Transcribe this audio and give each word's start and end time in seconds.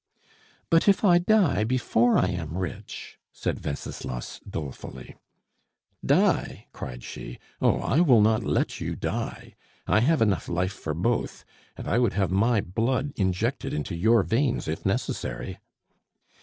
"But 0.71 0.87
if 0.87 1.03
I 1.05 1.19
die 1.19 1.63
before 1.63 2.17
I 2.17 2.29
am 2.29 2.57
rich?" 2.57 3.19
said 3.31 3.63
Wenceslas 3.63 4.41
dolefully. 4.49 5.15
"Die!" 6.03 6.65
cried 6.73 7.03
she. 7.03 7.37
"Oh, 7.61 7.77
I 7.81 7.99
will 7.99 8.19
not 8.21 8.43
let 8.43 8.81
you 8.81 8.95
die. 8.95 9.53
I 9.85 9.99
have 9.99 10.21
life 10.21 10.49
enough 10.49 10.71
for 10.71 10.95
both, 10.95 11.45
and 11.77 11.87
I 11.87 11.99
would 11.99 12.13
have 12.13 12.31
my 12.31 12.61
blood 12.61 13.13
injected 13.15 13.73
into 13.75 13.95
your 13.95 14.23
veins 14.23 14.67
if 14.67 14.87
necessary." 14.87 15.59